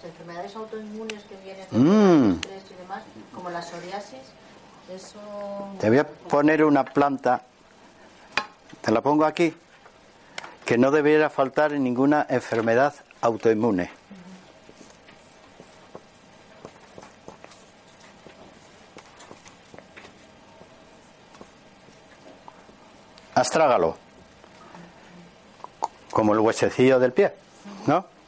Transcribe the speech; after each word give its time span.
las 0.00 0.10
enfermedades 0.10 0.56
autoinmunes 0.56 1.22
que 1.24 1.36
vienen 1.44 1.66
de 1.70 1.78
mm. 1.78 2.32
estrés 2.32 2.62
y 2.70 2.74
demás, 2.74 3.02
como 3.34 3.50
la 3.50 3.60
psoriasis, 3.60 4.20
eso... 4.90 5.18
Te 5.78 5.88
voy 5.88 5.98
a 5.98 6.06
poner 6.06 6.64
una 6.64 6.84
planta, 6.84 7.42
te 8.80 8.90
la 8.90 9.02
pongo 9.02 9.24
aquí, 9.24 9.54
que 10.64 10.78
no 10.78 10.90
debiera 10.90 11.28
faltar 11.28 11.72
en 11.72 11.84
ninguna 11.84 12.26
enfermedad 12.28 12.94
autoinmune. 13.20 13.90
Astrágalo, 23.34 23.96
como 26.10 26.34
el 26.34 26.40
huesecillo 26.40 26.98
del 26.98 27.12
pie, 27.12 27.32
¿no? 27.86 28.19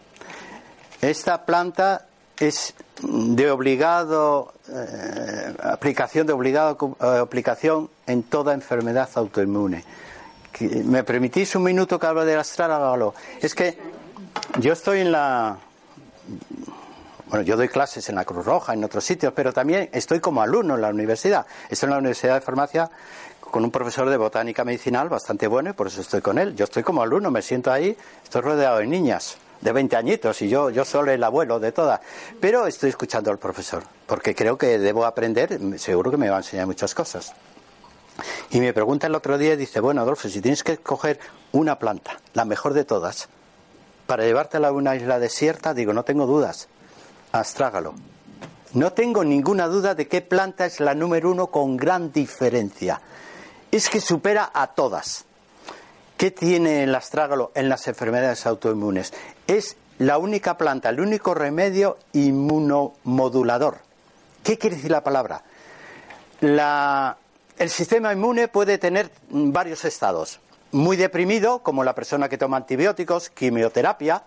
Esta 1.02 1.44
planta 1.44 2.06
es 2.38 2.74
de 3.02 3.50
obligado 3.50 4.54
eh, 4.68 5.52
aplicación 5.64 6.28
de 6.28 6.32
obligado 6.32 6.96
eh, 7.00 7.18
aplicación 7.20 7.90
en 8.06 8.22
toda 8.22 8.54
enfermedad 8.54 9.08
autoinmune. 9.16 9.84
¿Me 10.84 11.02
permitís 11.02 11.56
un 11.56 11.64
minuto 11.64 11.98
que 11.98 12.06
hable 12.06 12.24
del 12.24 12.38
astrágalo? 12.38 13.14
Es 13.40 13.52
que 13.52 13.76
yo 14.60 14.74
estoy 14.74 15.00
en 15.00 15.10
la 15.10 15.56
bueno, 17.26 17.44
yo 17.44 17.56
doy 17.56 17.66
clases 17.66 18.08
en 18.08 18.14
la 18.14 18.24
Cruz 18.24 18.46
Roja, 18.46 18.72
en 18.72 18.84
otros 18.84 19.02
sitios, 19.02 19.32
pero 19.34 19.52
también 19.52 19.90
estoy 19.92 20.20
como 20.20 20.40
alumno 20.40 20.76
en 20.76 20.82
la 20.82 20.90
universidad. 20.90 21.44
Estoy 21.68 21.88
en 21.88 21.94
la 21.94 21.98
Universidad 21.98 22.34
de 22.34 22.42
Farmacia 22.42 22.88
con 23.40 23.64
un 23.64 23.72
profesor 23.72 24.08
de 24.08 24.16
botánica 24.18 24.64
medicinal 24.64 25.08
bastante 25.08 25.48
bueno 25.48 25.70
y 25.70 25.72
por 25.72 25.88
eso 25.88 26.00
estoy 26.00 26.20
con 26.20 26.38
él. 26.38 26.54
Yo 26.54 26.62
estoy 26.62 26.84
como 26.84 27.02
alumno, 27.02 27.32
me 27.32 27.42
siento 27.42 27.72
ahí, 27.72 27.96
estoy 28.22 28.42
rodeado 28.42 28.78
de 28.78 28.86
niñas 28.86 29.38
de 29.62 29.72
20 29.72 29.96
añitos 29.96 30.42
y 30.42 30.48
yo, 30.48 30.68
yo 30.70 30.84
soy 30.84 31.10
el 31.10 31.24
abuelo 31.24 31.58
de 31.58 31.72
todas. 31.72 32.00
Pero 32.40 32.66
estoy 32.66 32.90
escuchando 32.90 33.30
al 33.30 33.38
profesor, 33.38 33.84
porque 34.06 34.34
creo 34.34 34.58
que 34.58 34.78
debo 34.78 35.06
aprender, 35.06 35.58
seguro 35.78 36.10
que 36.10 36.16
me 36.18 36.28
va 36.28 36.36
a 36.36 36.40
enseñar 36.40 36.66
muchas 36.66 36.94
cosas. 36.94 37.32
Y 38.50 38.60
me 38.60 38.74
pregunta 38.74 39.06
el 39.06 39.14
otro 39.14 39.38
día, 39.38 39.56
dice, 39.56 39.80
bueno, 39.80 40.02
Adolfo, 40.02 40.28
si 40.28 40.42
tienes 40.42 40.62
que 40.62 40.76
coger 40.76 41.18
una 41.52 41.78
planta, 41.78 42.18
la 42.34 42.44
mejor 42.44 42.74
de 42.74 42.84
todas, 42.84 43.28
para 44.06 44.24
llevártela 44.24 44.68
a 44.68 44.72
una 44.72 44.94
isla 44.96 45.18
desierta, 45.18 45.72
digo, 45.72 45.92
no 45.92 46.04
tengo 46.04 46.26
dudas, 46.26 46.68
astrágalo. 47.30 47.94
No 48.74 48.92
tengo 48.92 49.22
ninguna 49.22 49.68
duda 49.68 49.94
de 49.94 50.08
qué 50.08 50.22
planta 50.22 50.66
es 50.66 50.80
la 50.80 50.94
número 50.94 51.30
uno 51.30 51.48
con 51.48 51.76
gran 51.76 52.10
diferencia. 52.10 53.00
Es 53.70 53.88
que 53.88 54.00
supera 54.00 54.50
a 54.52 54.68
todas. 54.68 55.26
¿Qué 56.22 56.30
tiene 56.30 56.84
el 56.84 56.94
astrágalo 56.94 57.50
en 57.56 57.68
las 57.68 57.88
enfermedades 57.88 58.46
autoinmunes? 58.46 59.12
Es 59.48 59.76
la 59.98 60.18
única 60.18 60.56
planta, 60.56 60.90
el 60.90 61.00
único 61.00 61.34
remedio 61.34 61.98
inmunomodulador. 62.12 63.78
¿Qué 64.44 64.56
quiere 64.56 64.76
decir 64.76 64.92
la 64.92 65.02
palabra? 65.02 65.42
el 66.40 67.70
sistema 67.70 68.12
inmune 68.12 68.46
puede 68.46 68.78
tener 68.78 69.10
varios 69.30 69.84
estados. 69.84 70.38
Muy 70.70 70.96
deprimido, 70.96 71.64
como 71.64 71.82
la 71.82 71.96
persona 71.96 72.28
que 72.28 72.38
toma 72.38 72.56
antibióticos, 72.56 73.28
quimioterapia, 73.28 74.22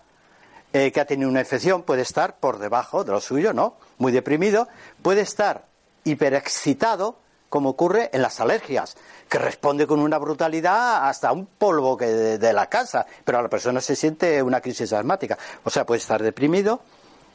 eh, 0.73 0.91
que 0.91 0.99
ha 0.99 1.05
tenido 1.05 1.29
una 1.29 1.39
infección, 1.39 1.83
puede 1.83 2.01
estar 2.01 2.35
por 2.41 2.59
debajo 2.59 3.05
de 3.05 3.13
lo 3.13 3.21
suyo, 3.21 3.53
¿no? 3.53 3.77
Muy 3.99 4.11
deprimido. 4.11 4.67
Puede 5.01 5.21
estar 5.21 5.63
hiperexcitado, 6.03 7.19
como 7.49 7.69
ocurre 7.69 8.09
en 8.13 8.21
las 8.21 8.39
alergias, 8.39 8.95
que 9.29 9.37
responde 9.37 9.87
con 9.87 9.99
una 9.99 10.17
brutalidad 10.17 11.07
hasta 11.07 11.31
un 11.31 11.45
polvo 11.45 11.97
que 11.97 12.05
de, 12.05 12.53
la 12.53 12.67
casa, 12.67 13.05
pero 13.23 13.39
a 13.39 13.41
la 13.41 13.49
persona 13.49 13.81
se 13.81 13.95
siente 13.95 14.41
una 14.41 14.61
crisis 14.61 14.91
asmática. 14.93 15.37
O 15.63 15.69
sea, 15.69 15.85
puede 15.85 15.99
estar 15.99 16.21
deprimido, 16.21 16.81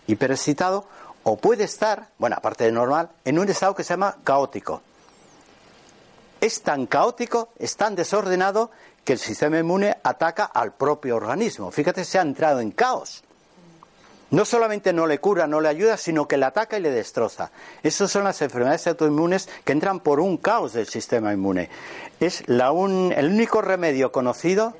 hiperexcitado, 0.06 0.84
o 1.22 1.36
puede 1.36 1.64
estar, 1.64 2.08
bueno, 2.18 2.36
aparte 2.38 2.64
de 2.64 2.72
normal, 2.72 3.10
en 3.24 3.38
un 3.38 3.48
estado 3.48 3.74
que 3.74 3.84
se 3.84 3.94
llama 3.94 4.16
caótico. 4.24 4.82
Es 6.40 6.62
tan 6.62 6.86
caótico, 6.86 7.50
es 7.58 7.76
tan 7.76 7.94
desordenado, 7.94 8.70
que 9.04 9.14
el 9.14 9.18
sistema 9.18 9.58
inmune 9.58 9.96
ataca 10.02 10.44
al 10.44 10.72
propio 10.72 11.16
organismo. 11.16 11.70
Fíjate, 11.70 12.04
se 12.04 12.18
ha 12.18 12.22
entrado 12.22 12.60
en 12.60 12.70
caos 12.70 13.22
no 14.30 14.44
solamente 14.44 14.92
no 14.92 15.06
le 15.06 15.18
cura, 15.18 15.46
no 15.46 15.60
le 15.60 15.68
ayuda, 15.68 15.96
sino 15.96 16.28
que 16.28 16.36
le 16.36 16.46
ataca 16.46 16.78
y 16.78 16.82
le 16.82 16.90
destroza. 16.90 17.50
Esas 17.82 18.10
son 18.10 18.24
las 18.24 18.40
enfermedades 18.42 18.86
autoinmunes 18.86 19.48
que 19.64 19.72
entran 19.72 20.00
por 20.00 20.20
un 20.20 20.36
caos 20.36 20.72
del 20.72 20.86
sistema 20.86 21.32
inmune. 21.32 21.68
Es 22.20 22.44
el 22.46 23.26
único 23.26 23.60
remedio 23.60 24.12
conocido 24.12 24.76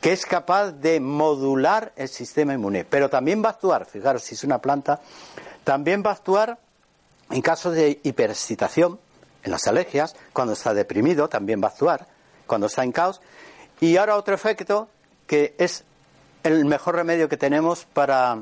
que 0.00 0.12
es 0.12 0.24
capaz 0.24 0.72
de 0.72 0.98
modular 0.98 1.92
el 1.96 2.08
sistema 2.08 2.54
inmune. 2.54 2.84
Pero 2.84 3.10
también 3.10 3.42
va 3.44 3.48
a 3.48 3.52
actuar, 3.52 3.84
fijaros 3.84 4.22
si 4.22 4.34
es 4.34 4.44
una 4.44 4.58
planta, 4.58 5.00
también 5.62 6.02
va 6.04 6.10
a 6.10 6.14
actuar 6.14 6.58
en 7.30 7.42
caso 7.42 7.70
de 7.70 8.00
hiperexcitación, 8.02 8.98
en 9.42 9.50
las 9.52 9.66
alergias, 9.66 10.16
cuando 10.32 10.52
está 10.52 10.74
deprimido 10.74 11.28
también 11.28 11.62
va 11.62 11.68
a 11.68 11.70
actuar, 11.70 12.06
cuando 12.46 12.66
está 12.66 12.82
en 12.82 12.92
caos. 12.92 13.20
Y 13.80 13.96
ahora 13.96 14.16
otro 14.16 14.34
efecto 14.34 14.88
que 15.26 15.54
es 15.58 15.84
el 16.42 16.64
mejor 16.64 16.96
remedio 16.96 17.28
que 17.28 17.36
tenemos 17.36 17.84
para 17.84 18.38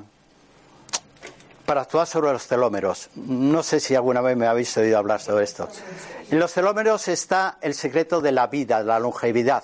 para 1.68 1.82
actuar 1.82 2.06
sobre 2.06 2.32
los 2.32 2.46
telómeros. 2.46 3.10
No 3.14 3.62
sé 3.62 3.78
si 3.78 3.94
alguna 3.94 4.22
vez 4.22 4.38
me 4.38 4.46
habéis 4.46 4.74
oído 4.78 4.96
hablar 4.96 5.20
sobre 5.20 5.44
esto. 5.44 5.68
En 6.30 6.38
los 6.38 6.54
telómeros 6.54 7.08
está 7.08 7.58
el 7.60 7.74
secreto 7.74 8.22
de 8.22 8.32
la 8.32 8.46
vida, 8.46 8.78
de 8.78 8.86
la 8.86 8.98
longevidad 8.98 9.62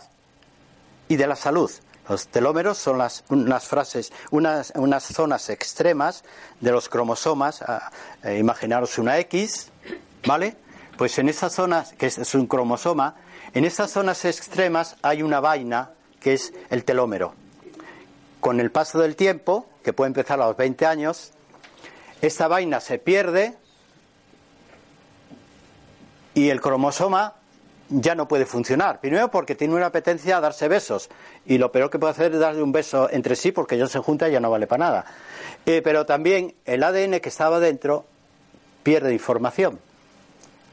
y 1.09 1.17
de 1.17 1.27
la 1.27 1.35
salud. 1.35 1.71
Los 2.07 2.29
telómeros 2.29 2.77
son 2.77 2.99
las, 2.99 3.25
unas 3.31 3.67
frases, 3.67 4.13
unas, 4.31 4.75
zonas 5.15 5.49
extremas 5.49 6.25
de 6.61 6.73
los 6.73 6.91
cromosomas. 6.91 7.63
Ah, 7.63 7.91
eh, 8.23 8.37
imaginaros 8.37 8.99
una 8.99 9.19
X, 9.21 9.71
¿vale? 10.27 10.59
Pues 10.99 11.19
en 11.19 11.31
esas 11.31 11.55
zonas, 11.55 11.95
que 11.95 12.05
es 12.05 12.35
un 12.35 12.47
cromosoma, 12.47 13.15
en 13.55 13.65
esas 13.65 13.91
zonas 13.91 14.27
extremas 14.27 14.97
hay 15.01 15.23
una 15.23 15.41
vaina 15.41 15.93
que 16.21 16.35
es 16.35 16.53
el 16.69 16.85
telómero. 16.85 17.33
Con 18.41 18.61
el 18.61 18.71
paso 18.71 18.99
del 18.99 19.17
tiempo, 19.17 19.67
que 19.83 19.95
puede 19.95 20.09
empezar 20.09 20.39
a 20.43 20.49
los 20.49 20.57
20 20.59 20.85
años, 20.85 21.33
esta 22.27 22.49
vaina 22.49 22.81
se 22.81 22.99
pierde 22.99 23.55
y 26.35 26.51
el 26.51 26.61
cromosoma 26.61 27.35
ya 27.89 28.15
no 28.15 28.27
puede 28.29 28.47
funcionar. 28.47 29.01
Primero 29.01 29.31
porque 29.31 29.55
tiene 29.55 29.75
una 29.75 29.87
apetencia 29.87 30.37
a 30.37 30.41
darse 30.41 30.69
besos 30.69 31.11
y 31.47 31.59
lo 31.59 31.71
peor 31.71 31.91
que 31.91 31.99
puede 31.99 32.13
hacer 32.13 32.33
es 32.33 32.41
darle 32.41 32.63
un 32.63 32.73
beso 32.73 33.09
entre 33.11 33.37
sí 33.37 33.53
porque 33.53 33.77
ellos 33.77 33.91
se 33.91 34.01
juntan 34.01 34.31
y 34.31 34.33
ya 34.33 34.41
no 34.41 34.51
vale 34.51 34.67
para 34.67 34.85
nada. 34.85 35.05
Eh, 35.67 35.81
pero 35.83 36.07
también 36.07 36.55
el 36.65 36.83
ADN 36.83 37.21
que 37.21 37.29
estaba 37.29 37.61
dentro 37.61 38.05
pierde 38.83 39.13
información. 39.13 39.79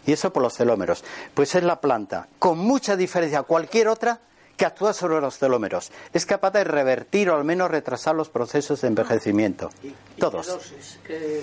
Y 0.06 0.14
eso 0.14 0.34
por 0.34 0.42
los 0.42 0.56
telómeros. 0.56 1.04
Pues 1.34 1.54
es 1.56 1.64
la 1.64 1.80
planta, 1.80 2.28
con 2.40 2.58
mucha 2.58 2.96
diferencia 2.96 3.40
a 3.40 3.44
cualquier 3.44 3.88
otra, 3.88 4.20
que 4.62 4.68
actúa 4.68 4.94
sobre 4.94 5.20
los 5.20 5.40
telómeros. 5.40 5.92
Es 6.14 6.24
capaz 6.28 6.52
de 6.52 6.64
revertir 6.64 7.32
o 7.32 7.36
al 7.36 7.44
menos 7.44 7.72
retrasar 7.72 8.14
los 8.14 8.30
procesos 8.30 8.80
de 8.82 8.90
envejecimiento. 8.90 9.72
Todos. 10.20 10.56
¿Qué, 11.04 11.42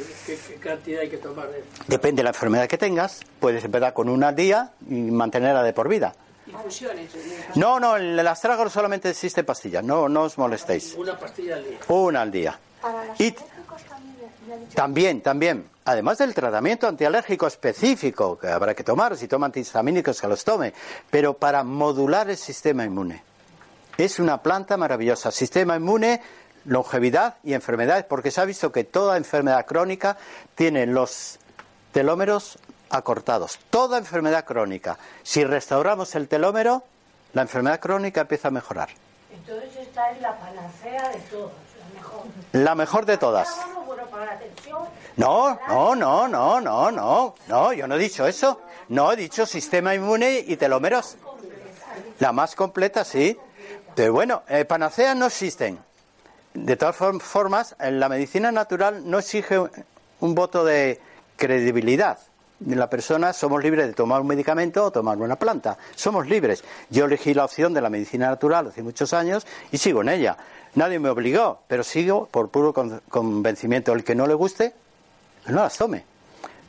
cantidad 0.60 1.00
hay 1.00 1.08
que 1.10 1.16
tomar? 1.16 1.48
Depende 1.88 2.20
de 2.20 2.22
la 2.22 2.30
enfermedad 2.30 2.68
que 2.68 2.78
tengas. 2.78 3.22
Puedes 3.40 3.64
empezar 3.64 3.92
con 3.92 4.08
una 4.08 4.28
al 4.28 4.36
día 4.36 4.70
y 4.88 4.94
mantenerla 4.94 5.64
de 5.64 5.72
por 5.72 5.88
vida. 5.88 6.14
¿Infusiones? 6.46 7.10
No, 7.56 7.80
no, 7.80 7.96
en 7.96 8.16
el 8.20 8.28
astrágalo 8.28 8.70
solamente 8.70 9.10
existe 9.10 9.42
pastillas. 9.42 9.82
No, 9.82 10.08
no 10.08 10.22
os 10.22 10.38
molestéis. 10.38 10.94
Una 10.94 11.18
pastilla 11.18 11.56
al 11.56 11.64
día. 11.64 11.78
Una 11.88 12.22
al 12.22 12.30
día. 12.30 12.60
y 13.18 13.34
también, 14.74 15.20
también. 15.20 15.68
Además 15.84 16.18
del 16.18 16.34
tratamiento 16.34 16.86
antialérgico 16.86 17.46
específico 17.46 18.38
que 18.38 18.48
habrá 18.48 18.74
que 18.74 18.84
tomar, 18.84 19.16
si 19.16 19.26
toma 19.26 19.46
antihistamínicos 19.46 20.20
que 20.20 20.28
los 20.28 20.44
tome, 20.44 20.74
pero 21.10 21.34
para 21.34 21.64
modular 21.64 22.28
el 22.28 22.36
sistema 22.36 22.84
inmune. 22.84 23.22
Es 23.96 24.18
una 24.18 24.42
planta 24.42 24.76
maravillosa. 24.76 25.30
Sistema 25.30 25.76
inmune, 25.76 26.20
longevidad 26.66 27.36
y 27.42 27.54
enfermedades, 27.54 28.04
porque 28.04 28.30
se 28.30 28.40
ha 28.40 28.44
visto 28.44 28.70
que 28.70 28.84
toda 28.84 29.16
enfermedad 29.16 29.66
crónica 29.66 30.16
tiene 30.54 30.86
los 30.86 31.38
telómeros 31.92 32.58
acortados. 32.90 33.58
Toda 33.70 33.98
enfermedad 33.98 34.44
crónica. 34.44 34.98
Si 35.22 35.42
restauramos 35.44 36.14
el 36.14 36.28
telómero, 36.28 36.84
la 37.32 37.42
enfermedad 37.42 37.80
crónica 37.80 38.22
empieza 38.22 38.48
a 38.48 38.50
mejorar. 38.50 38.90
Entonces 39.32 39.76
esta 39.76 40.10
es 40.10 40.20
la 40.20 40.36
panacea 40.38 41.08
de 41.08 41.18
todos, 41.30 41.52
la 41.78 41.94
mejor. 41.94 42.22
La 42.52 42.74
mejor 42.74 43.06
de 43.06 43.18
todas. 43.18 43.48
No, 45.16 45.58
no, 45.68 45.94
no, 45.94 46.28
no, 46.28 46.60
no, 46.60 46.90
no, 46.90 47.34
no, 47.48 47.72
yo 47.72 47.86
no 47.86 47.94
he 47.96 47.98
dicho 47.98 48.26
eso. 48.26 48.60
No, 48.88 49.12
he 49.12 49.16
dicho 49.16 49.44
sistema 49.46 49.94
inmune 49.94 50.44
y 50.46 50.56
telómeros. 50.56 51.16
La 52.18 52.32
más 52.32 52.54
completa, 52.54 53.04
sí. 53.04 53.38
Pero 53.94 54.12
bueno, 54.12 54.42
eh, 54.48 54.64
panaceas 54.64 55.16
no 55.16 55.26
existen. 55.26 55.78
De 56.54 56.76
todas 56.76 56.96
formas, 56.96 57.76
en 57.78 58.00
la 58.00 58.08
medicina 58.08 58.50
natural 58.50 59.08
no 59.08 59.18
exige 59.18 59.58
un 60.20 60.34
voto 60.34 60.64
de 60.64 61.00
credibilidad. 61.36 62.18
La 62.66 62.90
persona 62.90 63.32
somos 63.32 63.62
libres 63.62 63.86
de 63.86 63.92
tomar 63.92 64.20
un 64.20 64.26
medicamento 64.26 64.84
o 64.84 64.90
tomar 64.90 65.16
una 65.18 65.36
planta. 65.36 65.78
Somos 65.94 66.28
libres. 66.28 66.64
Yo 66.90 67.04
elegí 67.04 67.32
la 67.32 67.44
opción 67.44 67.72
de 67.72 67.80
la 67.80 67.88
medicina 67.88 68.28
natural 68.28 68.66
hace 68.68 68.82
muchos 68.82 69.12
años 69.12 69.46
y 69.70 69.78
sigo 69.78 70.02
en 70.02 70.08
ella. 70.08 70.36
Nadie 70.74 70.98
me 70.98 71.08
obligó, 71.08 71.60
pero 71.68 71.84
sigo 71.84 72.26
por 72.26 72.48
puro 72.50 72.72
convencimiento. 72.72 73.92
El 73.92 74.02
que 74.02 74.16
no 74.16 74.26
le 74.26 74.34
guste, 74.34 74.74
no 75.46 75.62
las 75.62 75.78
tome. 75.78 76.04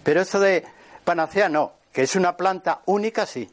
Pero 0.03 0.21
eso 0.21 0.39
de 0.39 0.63
panacea 1.03 1.49
no, 1.49 1.73
que 1.91 2.03
es 2.03 2.15
una 2.15 2.37
planta 2.37 2.81
única 2.85 3.25
sí. 3.25 3.49